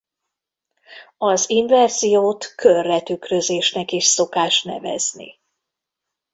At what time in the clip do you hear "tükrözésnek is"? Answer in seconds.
3.01-4.05